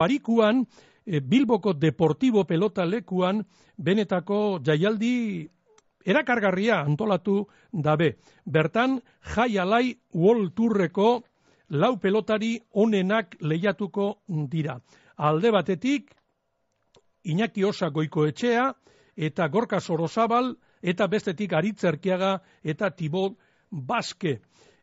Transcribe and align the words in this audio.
Parikuan, 0.00 0.64
e, 1.04 1.20
Bilboko 1.20 1.74
Deportibo 1.76 2.46
Pelota 2.48 2.86
lekuan, 2.88 3.42
benetako 3.76 4.60
jaialdi 4.64 5.44
erakargarria 6.08 6.78
antolatu 6.80 7.42
dabe. 7.70 8.14
Bertan, 8.46 9.00
jai 9.34 9.58
alai 9.58 9.98
World 10.14 10.54
Tourreko 10.56 11.10
lau 11.68 11.98
pelotari 12.00 12.54
onenak 12.72 13.36
lehiatuko 13.40 14.22
dira. 14.48 14.78
Alde 15.16 15.52
batetik, 15.52 16.08
Iñaki 17.24 17.64
Osa 17.68 17.90
goiko 17.92 18.24
etxea, 18.24 18.70
eta 19.16 19.48
Gorka 19.48 19.80
Sorozabal, 19.80 20.54
eta 20.80 21.06
bestetik 21.12 21.52
Aritzerkiaga 21.52 22.38
eta 22.64 22.88
Tibot 22.90 23.36
Baske. 23.70 24.38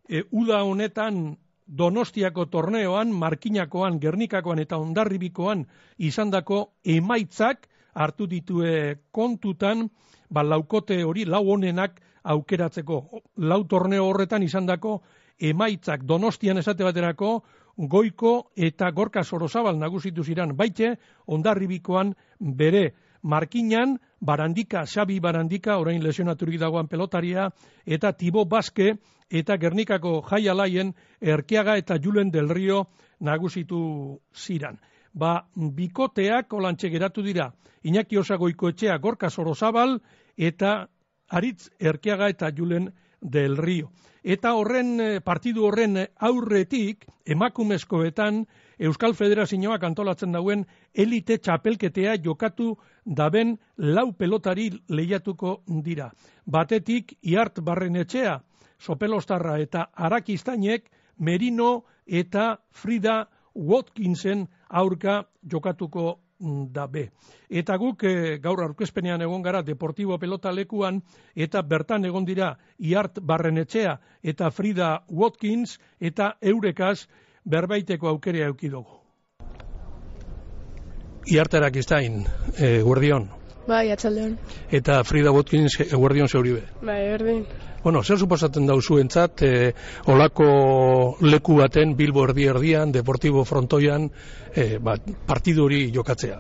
E, 0.07 0.21
uda 0.29 0.61
honetan 0.61 1.39
Donostiako 1.67 2.45
torneoan, 2.45 3.11
Markinakoan, 3.11 3.99
Gernikakoan 3.99 4.59
eta 4.59 4.77
Ondarribikoan 4.77 5.65
izandako 5.97 6.59
emaitzak 6.85 7.67
hartu 7.93 8.27
ditue 8.27 8.99
kontutan, 9.11 9.89
ba, 10.29 10.43
laukote 10.43 11.01
hori, 11.03 11.25
lau 11.25 11.43
honenak 11.51 11.99
aukeratzeko. 12.23 13.01
Lau 13.37 13.63
torneo 13.67 14.05
horretan 14.07 14.43
izandako 14.43 15.01
emaitzak 15.39 16.03
Donostian 16.03 16.57
esate 16.57 16.83
baterako, 16.87 17.41
goiko 17.77 18.51
eta 18.55 18.89
gorka 18.91 19.23
sorozabal 19.23 19.77
nagusitu 19.77 20.23
ziran 20.23 20.55
baite, 20.57 20.95
ondarribikoan 21.27 22.13
bere 22.39 22.93
markinan, 23.21 23.97
barandika, 24.21 24.85
xabi 24.85 25.19
barandika, 25.19 25.77
orain 25.77 26.03
lesionaturik 26.03 26.59
dagoan 26.59 26.87
pelotaria, 26.87 27.49
eta 27.85 28.11
tibo 28.13 28.45
baske, 28.45 28.95
eta 29.29 29.57
gernikako 29.57 30.21
jai 30.29 30.47
alaien, 30.47 30.93
erkiaga 31.21 31.77
eta 31.77 31.97
julen 32.03 32.31
del 32.31 32.49
rio 32.49 32.87
nagusitu 33.19 34.19
ziran. 34.35 34.79
Ba, 35.13 35.47
bikoteak 35.55 36.53
olantxe 36.53 36.89
geratu 36.89 37.23
dira, 37.23 37.51
Iñaki 37.83 38.17
Osagoiko 38.17 38.69
etxea 38.69 38.97
gorka 38.97 39.29
sorozabal, 39.29 39.99
eta 40.37 40.87
aritz 41.29 41.69
erkiaga 41.79 42.29
eta 42.29 42.51
julen 42.51 42.91
del 43.21 43.57
rio. 43.57 43.91
Eta 44.23 44.53
horren 44.59 44.99
eh, 44.99 45.19
partidu 45.23 45.65
horren 45.65 45.97
aurretik 46.19 47.05
emakumezkoetan 47.25 48.45
Euskal 48.77 49.15
Federazioak 49.15 49.83
antolatzen 49.83 50.35
dauen 50.35 50.65
elite 50.93 51.37
txapelketea 51.37 52.17
jokatu 52.23 52.75
daben 53.05 53.55
lau 53.77 54.11
pelotari 54.13 54.69
lehiatuko 54.89 55.61
dira. 55.83 56.11
Batetik 56.45 57.17
Iart 57.21 57.61
Barrenetxea, 57.63 58.41
Sopelostarra 58.77 59.57
eta 59.59 59.87
Arakistainek 59.95 60.91
Merino 61.17 61.85
eta 62.05 62.59
Frida 62.71 63.27
Watkinsen 63.55 64.47
aurka 64.69 65.23
jokatuko 65.49 66.19
da 66.39 66.87
be. 66.87 67.09
Eta 67.49 67.77
guk 67.77 68.03
e, 68.03 68.37
gaur 68.41 68.61
aurkezpenean 68.63 69.21
egon 69.21 69.41
gara 69.41 69.63
Deportibo 69.65 70.17
Pelota 70.19 70.51
lekuan 70.51 71.01
eta 71.35 71.61
bertan 71.61 72.05
egon 72.05 72.25
dira 72.25 72.57
Iart 72.77 73.19
Barrenetxea 73.21 73.97
eta 74.23 74.51
Frida 74.51 75.03
Watkins 75.09 75.79
eta 75.99 76.35
Eurekaz 76.41 77.07
berbaiteko 77.45 78.07
aukerea 78.07 78.47
eukidogu. 78.47 79.01
Iarterak 81.27 81.75
iztain, 81.75 82.23
e, 82.55 82.81
guardion. 82.83 83.27
Bai, 83.67 83.91
atxaldeon. 83.91 84.37
Eta 84.71 85.01
Frida 85.03 85.31
Watkins, 85.35 85.79
e, 85.83 85.89
guardion 85.95 86.29
zeuribe. 86.29 86.63
Bai, 86.81 87.01
berdin. 87.11 87.43
Bueno, 87.83 88.01
zer 88.03 88.17
suposatzen 88.17 88.65
da 88.67 88.75
zuentzat, 88.79 89.41
e, 89.43 89.73
olako 90.07 90.47
leku 91.21 91.57
baten, 91.59 91.95
Bilbo 91.99 92.23
erdi 92.27 92.47
erdian, 92.47 92.91
Deportibo 92.91 93.43
Frontoian, 93.45 94.09
e, 94.55 94.77
ba, 94.79 94.97
partidu 95.27 95.67
hori 95.67 95.85
jokatzea? 95.95 96.39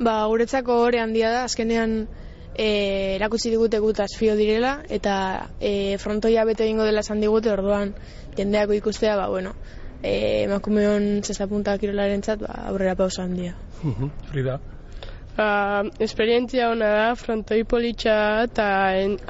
Ba, 0.00 0.16
guretzako 0.30 0.80
hori 0.86 1.02
handia 1.02 1.30
da, 1.34 1.44
azkenean 1.50 2.06
e, 2.54 2.70
erakutsi 3.18 3.50
digute 3.50 3.82
gut 3.82 4.00
asfio 4.00 4.36
direla, 4.38 4.78
eta 4.88 5.50
e, 5.60 5.98
frontoia 5.98 6.46
bete 6.48 6.64
egingo 6.64 6.86
dela 6.86 7.04
esan 7.04 7.20
digute, 7.20 7.52
orduan 7.52 7.94
jendeako 8.38 8.78
ikustea, 8.78 9.16
ba, 9.18 9.28
bueno, 9.28 9.54
e, 10.02 10.44
emakumeon 10.48 11.20
zezapunta 11.22 11.76
kirolaren 11.82 12.22
txat, 12.22 12.46
ba, 12.46 12.60
aurrera 12.70 12.94
pausa 12.96 13.26
handia. 13.26 13.56
Frida? 14.30 14.60
Ba, 15.40 15.84
esperientzia 16.04 16.66
hona 16.68 16.88
da, 16.92 17.04
frontoi 17.16 17.62
politxa 17.64 18.14
eta 18.44 18.64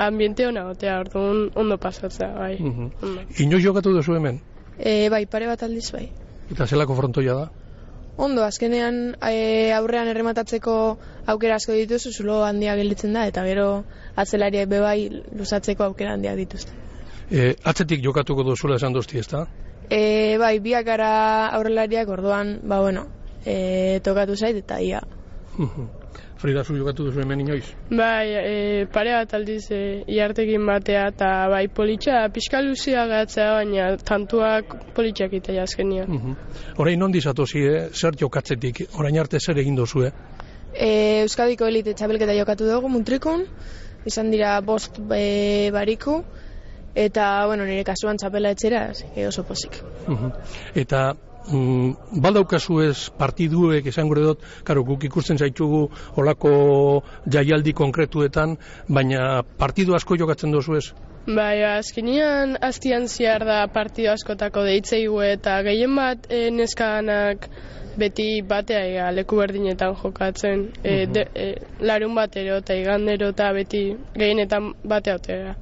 ambiente 0.08 0.46
hona 0.48 0.64
gotea, 0.66 0.96
orduan 1.04 1.44
ondo 1.54 1.76
pasatzea, 1.78 2.30
bai. 2.34 2.56
Uh 2.58 2.72
-huh. 2.78 3.26
Inoz 3.44 3.60
jokatu 3.62 3.92
duzu 3.94 4.16
hemen? 4.16 4.40
E, 4.78 5.08
bai, 5.08 5.26
pare 5.26 5.46
bat 5.46 5.62
aldiz, 5.62 5.92
bai. 5.92 6.08
Eta 6.50 6.66
zelako 6.66 6.96
frontoia 6.96 7.34
da? 7.34 7.50
Ondo, 8.16 8.42
azkenean 8.42 9.14
e, 9.22 9.72
aurrean 9.72 10.08
errematatzeko 10.08 10.98
aukera 11.26 11.54
asko 11.60 11.72
dituzu, 11.78 12.10
zulo 12.12 12.42
handia 12.44 12.74
gelditzen 12.74 13.12
da, 13.12 13.26
eta 13.26 13.44
gero 13.44 13.84
atzelariak 14.16 14.68
bebai 14.68 15.22
luzatzeko 15.38 15.84
aukera 15.84 16.12
handiak 16.14 16.36
dituzte. 16.36 16.72
E, 17.30 17.54
atzetik 17.62 18.02
jokatuko 18.02 18.42
duzula 18.42 18.76
esan 18.82 18.92
dozti, 18.92 19.18
ez 19.18 19.28
da? 19.28 19.46
E, 19.88 20.36
bai, 20.38 20.58
biak 20.58 20.88
ara 20.88 21.46
aurrelariak 21.46 22.08
orduan, 22.08 22.58
ba, 22.64 22.80
bueno, 22.80 23.06
e, 23.46 24.00
tokatu 24.02 24.36
zait, 24.36 24.56
eta 24.56 24.80
ia. 24.80 25.06
Frida, 25.56 25.99
zu 26.40 26.76
jokatu 26.76 27.04
duzu 27.04 27.20
hemen 27.20 27.40
inoiz? 27.40 27.64
Bai, 27.90 28.28
e, 28.32 28.86
pare 28.92 29.12
bat 29.12 29.34
aldiz 29.34 29.70
e, 29.70 30.02
iartekin 30.08 30.64
batea 30.66 31.08
eta 31.08 31.48
bai 31.48 31.68
politxa, 31.68 32.28
pixka 32.32 32.60
luzia 32.62 33.06
gatzea, 33.06 33.52
baina 33.58 33.96
tantuak 33.96 34.94
politxak 34.94 35.32
ita 35.32 35.52
jazkenia. 35.52 36.04
Uh 36.04 36.14
-huh. 36.14 36.36
Horein 36.76 36.98
nondi 36.98 37.20
zatozi, 37.20 37.58
eh? 37.58 37.88
zer 37.92 38.16
jokatzetik, 38.16 38.86
orain 38.98 39.18
arte 39.18 39.38
zer 39.40 39.58
egin 39.58 39.76
dozu, 39.76 40.04
eh? 40.04 40.12
E, 40.74 41.22
Euskadiko 41.22 41.66
elite 41.66 41.94
txabelketa 41.94 42.34
jokatu 42.34 42.66
dugu, 42.66 42.88
muntrikun, 42.88 43.44
izan 44.06 44.30
dira 44.30 44.60
bost 44.60 44.98
e, 44.98 45.70
bariku, 45.72 46.24
eta, 46.94 47.46
bueno, 47.46 47.64
nire 47.64 47.84
kasuan 47.84 48.16
txapela 48.16 48.50
etxera, 48.50 48.92
oso 49.28 49.42
pozik. 49.44 49.82
Uh 50.08 50.30
Eta 50.74 51.14
mm, 51.48 52.20
baldaukazu 52.22 52.80
ez 52.84 53.10
partiduek 53.18 53.86
esan 53.86 54.08
gure 54.10 54.24
dut, 54.24 54.42
karo, 54.64 54.84
guk 54.84 55.04
ikusten 55.04 55.38
zaitugu 55.38 55.86
olako 56.20 56.52
jaialdi 57.30 57.72
konkretuetan, 57.72 58.56
baina 58.88 59.42
partidu 59.58 59.94
asko 59.94 60.18
jokatzen 60.20 60.52
dozu 60.52 60.76
ez? 60.80 60.86
Bai, 61.26 61.62
azkenian 61.68 62.56
hastian 62.64 63.06
ziar 63.08 63.44
da 63.44 63.66
partidu 63.68 64.10
askotako 64.10 64.64
deitzeigu 64.64 65.20
eta 65.22 65.60
gehien 65.66 65.94
bat 65.96 66.26
e, 66.32 66.48
neskanak 66.50 67.46
beti 68.00 68.40
batea 68.46 68.80
ega 68.88 69.10
leku 69.12 69.36
berdinetan 69.36 69.94
jokatzen. 70.02 70.70
E, 70.82 71.06
de, 71.06 71.26
e, 71.34 71.52
larun 71.84 72.16
batero 72.16 72.58
eta 72.64 72.74
igandero 72.74 73.30
eta 73.34 73.52
beti 73.52 73.84
gehienetan 74.16 74.72
batea 74.84 75.20
otera. 75.20 75.56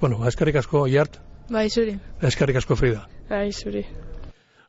Bueno, 0.00 0.20
eskarrik 0.26 0.56
asko, 0.56 0.86
Iart. 0.88 1.20
Bai, 1.50 1.68
zuri. 1.70 1.98
Eskarrik 2.22 2.56
asko, 2.56 2.76
Frida. 2.76 3.06
Bai, 3.30 3.50
zuri. 3.52 3.84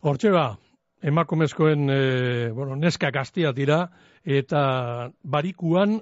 Hortxe 0.02 0.32
ba, 0.34 0.56
emakumezkoen 1.06 1.90
e, 1.94 1.98
bueno, 2.58 2.76
neska 2.76 3.12
gaztia 3.14 3.52
dira, 3.54 3.84
eta 4.26 5.12
barikuan, 5.22 6.00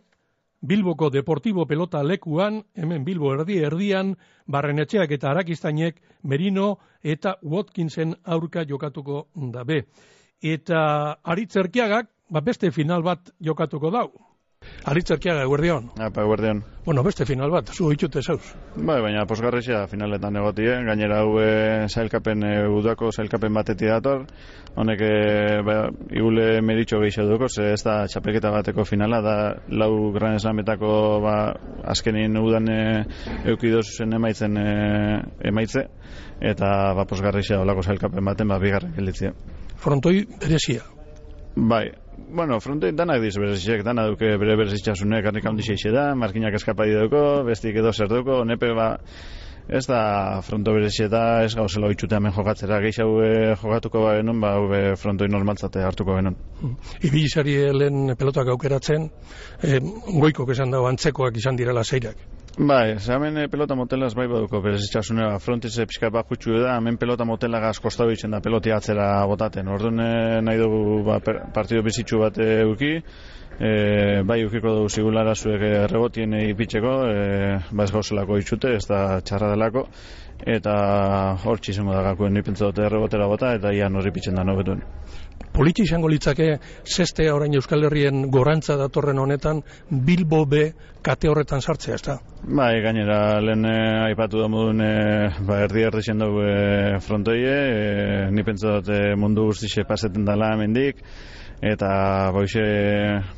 Bilboko 0.62 1.10
Deportibo 1.12 1.66
Pelota 1.68 2.00
lekuan, 2.04 2.62
hemen 2.76 3.04
Bilbo 3.04 3.34
erdi 3.36 3.58
erdian, 3.64 4.14
barrenetxeak 4.48 5.12
eta 5.16 5.30
arakistainek, 5.32 6.00
Merino 6.24 6.70
eta 7.04 7.36
Watkinsen 7.44 8.16
aurka 8.24 8.64
jokatuko 8.68 9.28
dabe. 9.56 9.86
Eta 10.42 10.82
aritzerkiagak, 11.24 12.08
ba 12.32 12.42
beste 12.42 12.72
final 12.72 13.04
bat 13.04 13.32
jokatuko 13.40 13.92
dau. 13.92 14.08
Aritzerkiaga, 14.90 15.46
guardion. 15.46 15.92
Apa, 16.00 16.24
guardion. 16.24 16.64
Bueno, 16.86 17.04
beste 17.04 17.26
final 17.26 17.52
bat, 17.52 17.68
zu 17.70 17.92
hitxute 17.92 18.24
zauz. 18.24 18.56
Bai, 18.76 18.98
baina 19.04 19.26
posgarrizia 19.30 19.84
finaletan 19.92 20.40
egotie, 20.40 20.72
gainera 20.88 21.20
hau 21.22 21.36
zailkapen, 21.88 22.44
e, 22.48 22.54
udako 22.74 23.12
zailkapen 23.12 23.54
bateti 23.54 23.86
dator, 23.86 24.26
honek, 24.76 25.04
e, 25.06 25.62
ba, 25.68 25.78
igule 26.16 26.48
meditxo 26.66 27.02
gehiago 27.04 27.36
duko, 27.36 27.50
ze 27.50 27.74
ez 27.76 27.84
da 27.84 28.08
txapelketa 28.08 28.52
bateko 28.56 28.86
finala, 28.88 29.22
da 29.22 29.38
lau 29.70 30.12
gran 30.16 30.40
eslametako 30.40 30.92
ba, 31.28 31.38
azkenin 31.94 32.42
udan 32.42 32.70
e, 32.74 32.82
eukidozuzen 33.54 34.18
emaitzen 34.18 34.58
e, 34.58 34.68
emaitze, 35.52 35.86
eta 36.42 36.94
ba, 36.98 37.06
posgarrizia 37.06 37.62
olako 37.62 37.86
zailkapen 37.86 38.26
baten, 38.26 38.50
ba, 38.50 38.58
bigarren 38.64 38.96
gelditzia. 38.98 39.36
Frontoi 39.78 40.24
berezia. 40.40 40.88
Bai, 41.56 41.90
Bueno, 42.28 42.60
fronte 42.60 42.92
danak 42.92 43.22
diz 43.24 43.36
berezitxek, 43.40 43.84
dana 43.88 44.06
duke 44.10 44.36
bere 44.42 44.56
berezitxasunek 44.60 45.26
harrik 45.30 45.46
handi 45.50 45.66
xeixe 45.66 45.92
da, 45.94 46.14
markinak 46.16 46.56
eskapai 46.60 46.90
duko, 46.94 47.44
bestik 47.48 47.78
edo 47.82 47.94
zer 47.94 48.10
duko, 48.12 48.44
nepe 48.46 48.72
ba, 48.78 48.90
ez 49.70 49.86
da 49.88 50.02
fronto 50.46 50.74
berezitxe 50.74 51.08
ez 51.46 51.54
gauzela 51.56 51.90
oitxute 51.90 52.18
hemen 52.18 52.34
jokatzera, 52.36 52.80
gehiago 52.84 53.22
jokatuko 53.62 54.04
ba 54.06 54.16
genuen, 54.18 54.42
ba 54.42 54.56
hube 54.60 54.82
frontoi 54.98 55.30
normaltzate 55.30 55.86
hartuko 55.86 56.18
genuen. 56.18 56.38
Hmm. 56.62 56.76
Ibilizari 57.02 57.56
lehen 57.78 58.16
pelotak 58.18 58.50
aukeratzen, 58.56 59.10
eh, 59.64 59.80
goiko 60.20 60.50
esan 60.52 60.72
dago 60.72 60.90
antzekoak 60.90 61.38
izan 61.38 61.56
direla 61.56 61.84
zeirak. 61.84 62.18
Bai, 62.60 63.00
ze 63.00 63.14
hemen 63.14 63.38
eh, 63.38 63.48
pelota 63.48 63.76
motelaz 63.80 64.10
bai 64.20 64.26
baduko, 64.28 64.60
berez 64.60 64.82
itxasunera, 64.84 65.38
frontize 65.40 65.86
pixka 65.88 66.10
bat 66.12 66.28
jutsu 66.28 66.58
da, 66.60 66.74
hemen 66.76 66.98
pelota 67.00 67.24
motela 67.24 67.62
gaz 67.64 67.78
kostau 67.80 68.10
itzen 68.12 68.36
da 68.36 68.42
peloti 68.44 68.74
atzera 68.76 69.06
botaten. 69.32 69.70
Orduan 69.72 70.02
eh, 70.04 70.42
nahi 70.44 70.60
dugu 70.60 70.98
ba, 71.08 71.22
partido 71.56 71.86
bizitsu 71.88 72.20
bat 72.20 72.42
eh, 72.44 72.58
euki, 72.66 72.92
e, 73.60 73.72
bai 74.28 74.42
eukiko 74.42 74.74
dugu 74.76 74.90
zigulara 74.90 75.36
zuek 75.36 75.62
eh, 75.62 75.88
rebotien 75.88 76.36
ipitzeko, 76.42 76.94
e, 77.08 77.60
ba 77.72 77.88
ez 77.88 77.94
gauzelako 77.96 78.42
itxute, 78.42 78.76
ez 78.76 78.86
da 78.92 79.22
txarra 79.24 79.54
delako, 79.54 79.86
eta 80.60 80.76
hor 81.44 81.64
txizango 81.64 81.96
da 81.96 82.04
gakuen 82.12 82.36
nipentza 82.36 82.68
dute 82.74 82.92
rebotera 82.92 83.28
bota, 83.28 83.54
eta 83.56 83.72
ian 83.76 83.96
horri 83.96 84.12
pitzen 84.16 84.36
da 84.36 84.44
nobetuen. 84.48 84.84
Politxe 85.54 85.84
izango 85.84 86.08
litzake 86.12 86.50
zestea 86.86 87.34
orain 87.36 87.56
Euskal 87.58 87.84
Herrien 87.88 88.28
gorantza 88.32 88.78
datorren 88.80 89.20
honetan 89.20 89.64
Bilbo 89.90 90.46
B 90.46 90.70
kate 91.02 91.30
horretan 91.32 91.62
sartzea, 91.62 91.96
ez 91.96 92.04
da? 92.06 92.18
Bai, 92.44 92.82
gainera, 92.84 93.40
lehen 93.44 93.66
eh, 93.68 94.06
aipatu 94.10 94.44
da 94.44 94.48
modun 94.52 94.84
eh, 94.86 95.42
ba, 95.48 95.60
erdi 95.66 95.84
erdi 95.88 96.04
zen 96.06 96.24
dugu 96.24 96.46
eh, 96.46 97.00
frontoie, 97.04 97.58
eh, 97.58 98.30
ni 98.32 98.46
pentsa 98.48 98.80
dut 98.80 98.94
eh, 98.96 99.16
mundu 99.20 99.50
guztixe 99.50 99.86
paseten 99.88 100.28
dela 100.28 100.54
hemendik, 100.54 101.04
eta 101.62 102.32
boixe, 102.32 102.64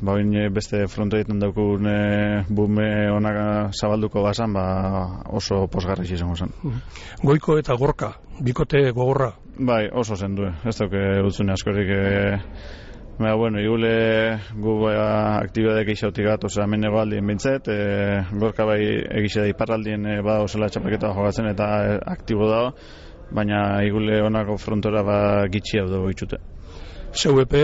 ba, 0.00 0.14
oin, 0.14 0.34
eh, 0.38 0.48
beste 0.54 0.84
frontoietan 0.90 1.42
daukun 1.42 1.88
eh, 1.90 2.44
bume 2.48 2.88
onak 3.10 3.74
zabalduko 3.74 4.22
bazan, 4.22 4.54
ba, 4.54 4.66
oso 5.34 5.66
posgarri 5.70 6.06
izango 6.06 6.36
zen. 6.36 6.54
Goiko 7.22 7.58
eta 7.58 7.74
gorka, 7.78 8.14
bikote 8.40 8.90
gogorra. 8.92 9.32
Bai, 9.58 9.88
oso 9.92 10.16
zen 10.16 10.34
du, 10.34 10.46
ez 10.48 10.76
dauke 10.78 11.02
utzune 11.26 11.52
askorik 11.52 11.90
e, 11.92 12.02
Baina, 13.18 13.36
bueno, 13.36 13.60
igule 13.60 14.40
gu 14.56 14.78
ba, 14.80 14.92
aktibidadek 15.42 15.92
eixautik 15.92 16.24
gatu, 16.26 16.48
oza, 16.48 16.64
hemen 16.64 16.88
egoaldien 16.88 17.28
bintzet, 17.28 17.68
e, 17.68 18.24
gorka 18.40 18.64
bai 18.66 18.80
egixe 19.20 19.44
da 19.44 19.50
iparraldien 19.52 20.08
e, 20.08 20.16
bada 20.24 20.46
osela 20.46 20.70
txapelketa 20.72 21.12
jogatzen 21.14 21.50
eta 21.52 21.68
e, 21.84 21.94
aktibo 22.14 22.48
dago, 22.48 22.72
baina 23.30 23.62
igule 23.84 24.22
honako 24.24 24.56
frontora 24.58 25.04
ba 25.06 25.18
gitxi 25.52 25.82
hau 25.82 25.88
dago 25.92 26.10
itxute. 26.10 26.40
ZUP 27.12 27.54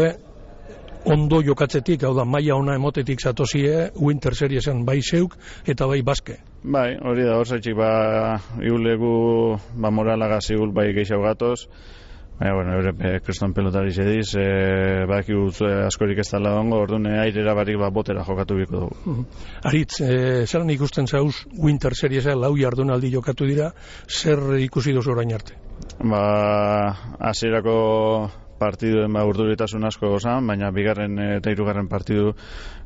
ondo 1.12 1.40
jokatzetik, 1.44 2.04
hau 2.06 2.14
da, 2.16 2.24
maila 2.28 2.56
ona 2.58 2.74
emotetik 2.78 3.20
zatozie, 3.20 3.90
Winter 3.96 4.34
Seriesen 4.34 4.84
bai 4.86 5.00
zeuk 5.02 5.36
eta 5.66 5.86
bai 5.90 6.02
baske. 6.02 6.38
Bai, 6.62 6.90
hori 7.00 7.24
da, 7.26 7.38
horzaitxik 7.38 7.76
ba, 7.78 7.92
igule 8.62 8.96
gu 9.00 9.14
ba, 9.76 9.90
moralagaz 9.94 10.44
igul 10.54 10.74
bai 10.74 10.90
geixau 10.96 11.22
gatoz, 11.24 11.62
Baina, 12.38 12.54
bueno, 12.54 12.74
eure 12.78 12.92
e, 13.02 13.18
kriston 13.18 13.50
pelotari 13.50 13.90
zediz, 13.90 14.28
e, 14.38 15.06
bak 15.10 15.26
askorik 15.88 16.20
ez 16.22 16.28
dala 16.30 16.52
ongo, 16.60 16.78
orduan 16.84 17.08
e, 17.10 17.16
airera 17.18 17.54
barik 17.58 17.80
ba, 17.80 17.90
botera 17.90 18.22
jokatu 18.22 18.54
biko 18.60 18.82
dugu. 18.84 19.24
Aritz, 19.66 19.98
e, 20.00 20.46
zelan 20.46 20.70
ikusten 20.70 21.10
zauz 21.10 21.42
Winter 21.58 21.96
Seriesa 21.98 22.36
lau 22.38 22.52
jardunaldi 22.56 23.10
jokatu 23.10 23.48
dira, 23.48 23.72
zer 24.06 24.54
ikusi 24.62 24.94
duzu 24.94 25.16
orain 25.16 25.34
arte? 25.34 25.58
Ba, 25.98 26.22
hasierako 27.18 27.74
partiduen 28.58 29.12
ba, 29.12 29.24
urduritasun 29.28 29.86
asko 29.88 30.12
gozan, 30.14 30.46
baina 30.46 30.70
bigarren 30.74 31.18
eh, 31.18 31.30
eta 31.38 31.54
hirugarren 31.54 31.88
partidu 31.88 32.34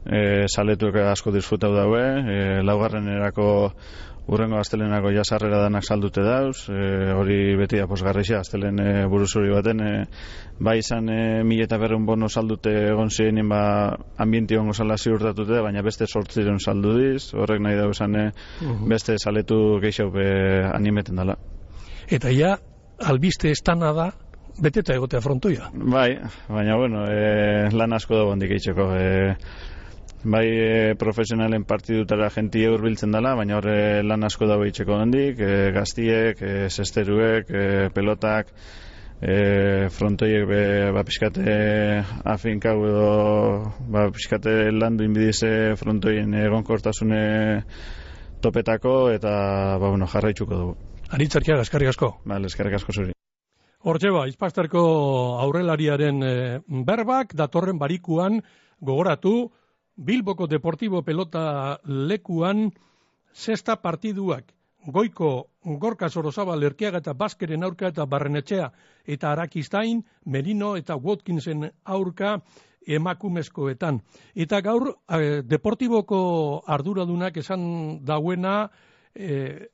e, 0.05 0.47
saletuek 0.49 0.97
asko 1.13 1.33
disfrutau 1.35 1.73
daue, 1.75 2.03
e, 2.03 2.39
laugarren 2.63 3.09
erako 3.09 3.49
urrengo 4.31 4.59
astelenako 4.61 5.11
jasarrera 5.11 5.59
danak 5.65 5.85
saldute 5.85 6.23
dauz, 6.23 6.69
e, 6.71 7.11
hori 7.17 7.57
beti 7.59 7.81
da 7.81 7.89
posgarrixa, 7.91 8.41
astelen 8.43 8.79
e, 8.79 8.91
buruzuri 9.11 9.51
baten, 9.51 9.83
e, 9.83 9.93
bai 10.63 10.79
izan 10.79 11.11
e, 11.11 11.43
mila 11.47 11.67
eta 11.67 11.79
berreun 11.83 12.07
bono 12.07 12.29
saldute 12.29 12.73
egon 12.93 13.11
zirenin 13.11 13.49
ba, 13.51 13.63
ambienti 14.23 14.57
ongo 14.57 14.75
zala 14.75 14.97
ziurtatute, 14.97 15.61
baina 15.65 15.83
beste 15.83 16.07
sortziren 16.07 16.61
saldu 16.61 16.95
diz, 16.99 17.33
horrek 17.35 17.63
nahi 17.63 17.79
dago 17.81 17.97
esan 17.97 18.17
e, 18.17 18.27
beste 18.89 19.19
saletu 19.19 19.81
be, 19.81 20.29
animeten 20.73 21.17
dela. 21.17 21.37
Eta 22.09 22.31
ja, 22.31 22.57
albiste 23.03 23.51
estana 23.51 23.93
da, 23.93 24.13
beteta 24.61 24.95
egotea 24.95 25.21
frontoia. 25.21 25.71
Bai, 25.73 26.19
baina 26.49 26.77
bueno, 26.77 27.07
e, 27.09 27.71
lan 27.73 27.93
asko 27.97 28.17
dago 28.19 28.33
handik 28.35 28.53
eitzeko. 28.59 28.89
E, 28.97 29.35
bai 30.25 30.47
e, 30.47 30.95
profesionalen 30.99 31.65
partidutara 31.65 32.31
jentie 32.31 32.69
hurbiltzen 32.71 33.15
dela, 33.15 33.35
baina 33.39 33.59
horre 33.59 34.03
lan 34.07 34.25
asko 34.29 34.47
dago 34.51 34.69
eitzeko 34.69 35.01
handik, 35.01 35.41
e, 35.41 35.73
gaztiek, 35.75 36.43
e, 36.43 36.71
sesteruek, 36.71 37.51
e, 37.51 37.91
pelotak, 37.95 38.53
e, 39.23 39.89
frontoiek 39.95 40.47
be, 40.49 40.63
ba, 40.95 41.05
pixkate 41.07 41.57
afinkau 42.35 42.77
edo 42.89 43.09
ba, 43.95 44.09
pixkate 44.15 44.73
landu 44.75 45.07
inbidize 45.07 45.77
frontoien 45.81 46.35
egonkortasune 46.43 47.23
topetako 48.43 48.97
eta 49.15 49.33
ba, 49.79 49.89
bueno, 49.89 50.11
jarraitzuko 50.11 50.63
dugu. 50.65 50.77
Aritzarkia, 51.13 51.59
gaskarri 51.61 51.91
asko. 51.93 52.17
Bale, 52.25 52.49
eskerrik 52.51 52.81
asko 52.81 52.97
zuri. 52.97 53.12
Hortxe 53.83 54.13
ba, 54.15 54.29
izpastarko 54.31 54.81
aurrelariaren 55.43 56.23
e, 56.23 56.35
berbak, 56.87 57.33
datorren 57.35 57.81
barikuan 57.81 58.39
gogoratu, 58.79 59.51
Bilboko 59.97 60.47
Deportibo 60.47 61.03
Pelota 61.03 61.81
lekuan 61.85 62.69
sexta 63.35 63.75
partiduak, 63.83 64.53
goiko 64.87 65.33
gorka 65.83 66.09
sorozabal 66.09 66.63
erkiaga 66.63 67.03
eta 67.03 67.17
baskeren 67.19 67.67
aurka 67.67 67.91
eta 67.91 68.07
barrenetxea 68.07 68.71
eta 69.17 69.33
arakistain, 69.33 70.05
Merino 70.27 70.77
eta 70.79 70.95
Watkinsen 70.95 71.67
aurka 71.83 72.37
emakumezkoetan. 72.87 73.99
Eta 74.35 74.63
gaur, 74.63 74.93
e, 75.11 75.43
Deportiboko 75.43 76.63
arduradunak 76.67 77.43
esan 77.43 77.65
dauena, 78.07 78.71
e, 79.15 79.73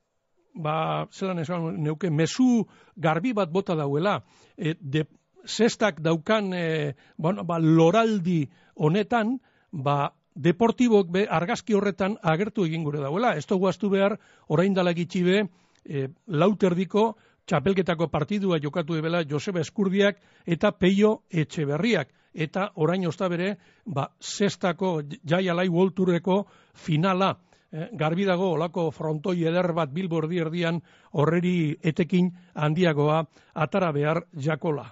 ba, 0.58 1.06
zelan 1.14 1.38
esan 1.38 1.78
neuke, 1.82 2.10
mezu 2.10 2.66
garbi 2.96 3.32
bat 3.32 3.50
bota 3.50 3.76
dauela, 3.78 4.19
e, 4.56 4.75
de, 4.81 5.06
zestak 5.46 6.02
daukan, 6.02 6.52
e, 6.52 6.94
bueno, 7.16 7.44
ba, 7.44 7.58
loraldi 7.62 8.43
honetan, 8.75 9.38
ba, 9.72 10.12
deportibok 10.34 11.10
be 11.10 11.25
argazki 11.31 11.75
horretan 11.75 12.19
agertu 12.22 12.66
egin 12.66 12.84
gure 12.87 13.00
dauela. 13.02 13.34
Ez 13.37 13.46
dugu 13.46 13.69
astu 13.69 13.90
behar, 13.90 14.19
orain 14.46 14.75
dala 14.75 14.94
gitxi 14.94 15.25
be, 15.26 15.40
e, 15.84 16.06
lauterdiko 16.26 17.16
txapelketako 17.49 18.11
partidua 18.12 18.61
jokatu 18.61 18.99
ebela 18.99 19.25
Joseba 19.25 19.62
Eskurdiak 19.64 20.20
eta 20.46 20.72
Peio 20.72 21.22
Etxeberriak. 21.31 22.12
Eta 22.38 22.69
orain 22.76 23.06
osta 23.08 23.26
bere, 23.32 23.54
ba, 23.87 24.11
zestako 24.20 25.00
jaialai 25.26 25.66
volturreko 25.72 26.43
finala 26.76 27.32
eh, 27.32 27.47
garbi 27.72 28.24
dago 28.24 28.52
olako 28.54 28.90
frontoi 28.90 29.42
eder 29.48 29.72
bat 29.76 29.90
bilbo 29.92 30.22
erdi 30.22 30.40
erdian 30.40 30.80
horreri 31.12 31.76
etekin 31.82 32.30
handiagoa 32.54 33.24
atara 33.54 33.92
behar 33.92 34.22
jakola. 34.32 34.86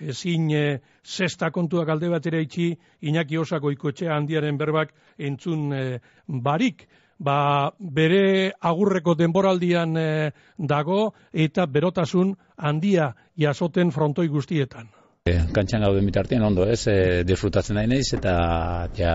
Ezin 0.00 0.50
e, 0.54 0.80
zesta 1.04 1.50
kontuak 1.50 1.88
alde 1.88 2.08
batera 2.08 2.40
itxi 2.40 2.70
Iñaki 3.02 3.38
Osako 3.38 3.70
ikotxea 3.74 4.14
handiaren 4.16 4.58
berbak 4.58 4.94
entzun 5.18 5.72
e, 5.72 6.00
barik. 6.26 6.86
Ba, 7.18 7.72
bere 7.80 8.52
agurreko 8.60 9.16
denboraldian 9.18 9.96
e, 9.96 10.30
dago 10.58 11.14
eta 11.32 11.66
berotasun 11.66 12.36
handia 12.56 13.14
jasoten 13.36 13.90
frontoi 13.90 14.28
guztietan. 14.28 14.97
Kantxan 15.54 15.82
gauden 15.84 16.06
bitartean 16.08 16.44
ondo 16.46 16.64
ez, 16.68 16.80
e, 16.90 17.24
disfrutatzen 17.28 17.76
nahi 17.78 17.88
naiz 17.90 18.06
eta 18.16 18.34
ja 18.96 19.12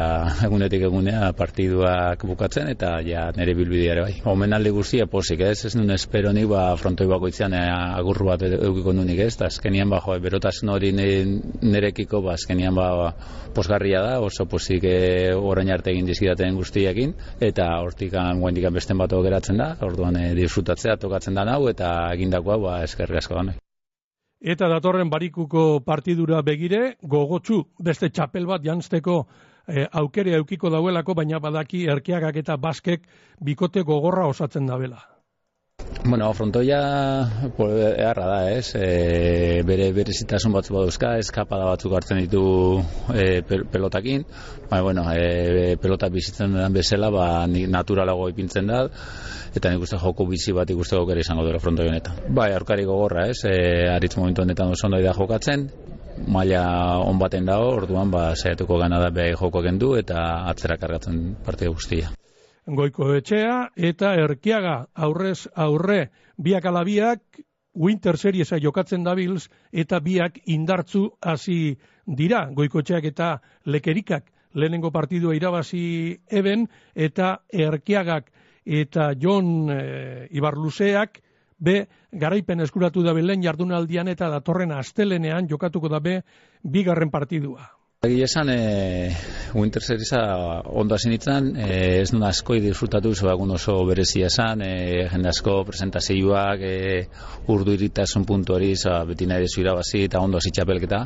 egunetik 0.48 0.86
egunea 0.90 1.32
partiduak 1.38 2.26
bukatzen 2.30 2.70
eta 2.72 2.96
ja 3.06 3.30
nire 3.38 3.56
bilbidea 3.58 3.96
ere 3.96 4.06
bai. 4.08 4.14
Omenaldi 4.34 4.74
guztia 4.76 5.08
posik 5.12 5.44
ez, 5.48 5.66
ez 5.70 5.74
nun 5.76 5.92
espero 5.96 6.34
nik 6.36 6.48
ba 6.52 6.66
frontoi 6.80 7.08
bakoitzean 7.10 7.56
e, 7.58 7.64
agurru 8.00 8.30
bat 8.32 8.46
eukiko 8.50 8.94
nunik 8.94 9.24
ez, 9.26 9.34
eta 9.36 9.50
azkenian 9.52 9.90
ba 9.90 10.02
jo, 10.06 10.20
berotasun 10.28 10.74
hori 10.76 10.94
nirekiko 10.94 12.22
ba 12.26 12.38
azkenian 12.38 12.76
ba 12.76 12.88
posgarria 13.56 14.02
da, 14.06 14.20
oso 14.22 14.46
posik 14.50 14.88
e, 14.90 15.34
orain 15.34 15.72
arte 15.74 15.92
egin 15.94 16.10
dizkidaten 16.10 16.56
guztiekin 16.60 17.14
eta 17.42 17.70
hortikan 17.84 18.42
guendikan 18.42 18.74
besten 18.74 18.98
bat 19.02 19.14
geratzen 19.14 19.62
da, 19.62 19.74
orduan 19.82 20.18
e, 20.20 20.32
disfrutatzea 20.38 20.98
tokatzen 21.02 21.38
da 21.38 21.46
hau 21.54 21.68
eta 21.70 21.94
egindakoa 22.16 22.58
ba 22.58 22.80
eskerrik 22.88 23.24
asko 23.24 23.42
da 23.42 23.63
Eta 24.44 24.68
datorren 24.68 25.08
barikuko 25.08 25.80
partidura 25.88 26.42
begire, 26.44 26.98
gogotsu 27.00 27.62
beste 27.80 28.10
txapel 28.12 28.44
bat 28.50 28.66
jantzteko 28.66 29.16
e, 29.68 29.86
aukere 30.02 30.34
eukiko 30.36 30.68
dauelako, 30.74 31.16
baina 31.16 31.40
badaki 31.40 31.86
erkeagak 31.88 32.42
eta 32.44 32.58
baskek 32.60 33.08
bikote 33.40 33.86
gogorra 33.88 34.28
osatzen 34.28 34.68
dabela. 34.68 35.00
Bueno, 36.06 36.34
frontoia 36.34 36.80
eharra 37.98 38.26
da, 38.28 38.40
ez? 38.52 38.74
E, 38.76 39.62
bere 39.64 39.86
berezitasun 39.96 40.52
batzu 40.52 40.76
badauzka, 40.76 41.14
eskapada 41.22 41.70
batzuk 41.70 41.94
hartzen 41.96 42.20
ditu 42.20 42.42
e, 43.16 43.40
pelotakin, 43.48 44.26
baina, 44.68 44.84
bueno, 44.84 45.06
e, 45.16 45.78
pelota 45.80 46.10
bizitzen 46.12 46.58
den 46.58 46.76
bezala, 46.76 47.08
ba, 47.14 47.28
naturalago 47.48 48.28
ipintzen 48.34 48.68
da, 48.68 48.82
eta 49.56 49.72
nik 49.72 49.86
uste 49.88 50.02
joko 50.02 50.28
bizi 50.28 50.52
bat 50.52 50.70
ikusteko 50.76 51.06
gero 51.08 51.24
izango 51.24 51.46
dira 51.48 51.62
frontoi 51.64 51.88
honetan. 51.88 52.20
Bai, 52.36 52.50
aurkari 52.58 52.84
gogorra, 52.90 53.30
ez? 53.32 53.40
E, 53.48 53.88
aritz 53.94 54.18
momentu 54.18 54.44
honetan 54.44 54.76
oso 54.76 54.90
ondo 54.90 55.00
da 55.00 55.16
jokatzen, 55.16 55.70
maila 56.28 56.66
on 57.00 57.16
baten 57.22 57.48
dago, 57.48 57.72
orduan 57.78 58.12
ba 58.12 58.34
saiatuko 58.36 58.82
gana 58.84 59.00
da 59.00 59.10
beha 59.10 59.40
joko 59.40 59.64
kendu 59.64 59.96
eta 60.04 60.20
atzera 60.52 60.78
kargatzen 60.78 61.24
partida 61.48 61.72
guztia. 61.72 62.12
Goiko 62.66 63.14
etxea 63.16 63.72
eta 63.76 64.14
erkiaga 64.16 64.76
aurrez 64.96 65.48
aurre 65.56 66.12
biak 66.38 66.66
alabiak 66.66 67.42
Winter 67.76 68.18
Seriesa 68.18 68.60
jokatzen 68.62 69.04
dabils 69.04 69.50
eta 69.72 70.00
biak 70.00 70.40
indartzu 70.46 71.10
hasi 71.22 71.78
dira 72.06 72.46
goikoetxeak 72.54 73.06
eta 73.10 73.42
lekerikak 73.66 74.30
lehenengo 74.54 74.92
partidua 74.92 75.36
irabazi 75.36 76.20
eben 76.30 76.68
eta 76.96 77.40
erkiagak 77.52 78.32
eta 78.66 79.12
Jon 79.20 79.70
e, 79.70 80.28
Ibarluzeak 80.32 81.20
be 81.60 81.88
garaipen 82.12 82.62
eskuratu 82.62 83.04
da 83.04 83.14
lehen 83.14 83.44
jardunaldian 83.44 84.08
eta 84.08 84.30
datorren 84.30 84.72
astelenean 84.72 85.48
jokatuko 85.50 85.90
da 85.90 86.00
be 86.00 86.22
bigarren 86.64 87.10
partidua. 87.12 87.83
Egi 88.04 88.20
esan, 88.20 88.50
e, 88.50 89.16
Winter 89.54 89.82
Seriesa 89.82 90.20
ondo 90.66 90.96
hasi 90.96 91.08
nintzen, 91.08 91.46
e, 91.56 92.02
ez 92.02 92.10
nuen 92.12 92.26
asko 92.28 92.58
disfrutatu, 92.60 93.14
zoagun 93.16 93.54
oso 93.56 93.78
berezia 93.88 94.28
esan, 94.28 94.60
e, 94.60 95.06
jende 95.08 95.30
asko 95.32 95.54
presentazioak, 95.70 96.66
e, 96.68 96.98
urdu 97.54 97.78
iritasun 97.78 98.26
puntu 98.28 98.58
hori, 98.58 98.74
za, 98.76 98.98
beti 99.08 99.30
nahi 99.32 99.46
dezu 99.46 99.64
irabazi 99.64 100.04
eta 100.10 100.20
ondo 100.20 100.42
hasi 100.42 100.52
txapelketa, 100.52 101.00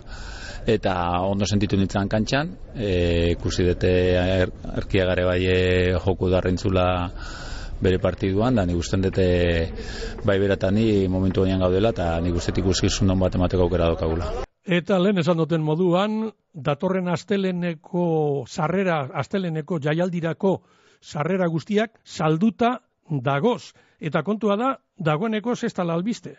eta 0.74 0.96
ondo 1.28 1.46
sentitu 1.46 1.78
nintzen 1.78 2.10
kantxan, 2.10 2.50
e, 2.74 2.90
ikusi 3.36 3.70
dute 3.70 3.94
er, 4.24 4.56
erkiagare 4.82 5.30
bai 5.30 5.40
e, 5.46 5.62
joku 6.02 6.34
darrentzula 6.34 6.88
bere 7.78 8.02
partiduan, 8.02 8.58
da 8.58 8.66
nik 8.66 8.82
usten 8.82 9.06
dute 9.06 9.30
bai 10.26 10.42
beratani 10.42 11.06
momentu 11.06 11.46
honean 11.46 11.62
gaudela, 11.62 11.94
eta 11.94 12.16
nik 12.26 12.42
ustetik 12.42 12.66
ikuskizun 12.66 13.14
non 13.14 13.22
bat 13.22 13.38
emateko 13.38 13.70
aukera 13.70 13.94
dokagula. 13.94 14.47
Eta 14.68 14.98
lehen 15.00 15.22
esan 15.22 15.40
duten 15.40 15.62
moduan, 15.64 16.26
datorren 16.52 17.08
asteleneko 17.08 18.44
sarrera, 18.52 19.06
asteleneko 19.16 19.80
jaialdirako 19.80 20.58
sarrera 21.00 21.48
guztiak 21.48 22.02
salduta 22.04 22.74
dagoz. 23.24 23.72
Eta 24.00 24.26
kontua 24.28 24.58
da, 24.60 24.74
dagoeneko 25.00 25.56
zesta 25.56 25.88
albiste. 25.88 26.36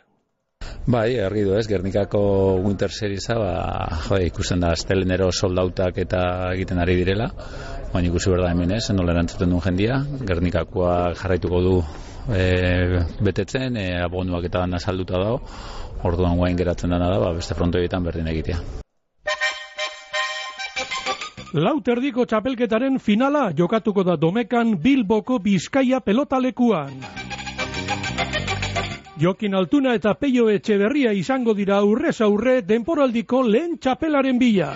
Bai, 0.88 1.18
argi 1.20 1.47
du 1.47 1.54
ez, 1.56 1.64
Gernikako 1.68 2.20
Winter 2.64 2.92
Seriesa, 2.92 3.38
ba, 3.40 3.54
jo, 4.04 4.20
ikusten 4.28 4.61
da 4.61 4.75
astelenero 4.76 5.30
soldautak 5.32 5.97
eta 6.04 6.20
egiten 6.52 6.80
ari 6.85 6.99
direla, 7.00 7.30
baina 7.92 8.08
ikusi 8.08 8.32
berda 8.32 8.52
hemen 8.52 8.76
ez, 8.76 8.85
nola 8.92 9.12
erantzuten 9.16 9.52
duen 9.52 9.64
jendia, 9.64 9.99
Gernikakoa 10.28 11.14
jarraituko 11.20 11.61
du 11.64 11.75
e, 12.32 13.02
betetzen, 13.25 13.76
e, 13.76 13.90
abonuak 14.04 14.49
eta 14.49 14.64
dana 14.64 14.80
salduta 14.80 15.20
dago, 15.20 15.42
orduan 16.04 16.36
guain 16.36 16.56
geratzen 16.56 16.90
dena 16.90 17.08
da, 17.10 17.18
ba, 17.18 17.32
beste 17.34 17.54
frontoietan 17.58 18.04
berdin 18.04 18.28
egitea. 18.34 18.58
Lau 21.56 21.78
terdiko 21.80 22.26
txapelketaren 22.28 22.98
finala 23.00 23.48
jokatuko 23.56 24.04
da 24.04 24.18
domekan 24.20 24.74
Bilboko 24.82 25.38
Bizkaia 25.40 26.00
pelotalekuan. 26.04 26.92
Jokin 29.18 29.54
Altuna 29.54 29.94
eta 29.96 30.12
Peio 30.14 30.50
Etxeberria 30.52 31.14
izango 31.16 31.54
dira 31.54 31.80
aurrez 31.82 32.20
aurre 32.20 32.60
denporaldiko 32.62 33.42
lehen 33.42 33.78
txapelaren 33.80 34.38
bila. 34.38 34.74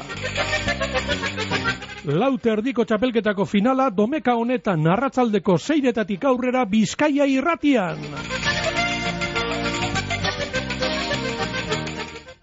Laute 2.04 2.50
erdiko 2.50 2.82
txapelketako 2.88 3.44
finala 3.46 3.90
domeka 3.90 4.34
honetan 4.34 4.82
narratzaldeko 4.82 5.58
zeiretatik 5.58 6.24
aurrera 6.24 6.64
bizkaia 6.64 7.28
irratian. 7.30 8.00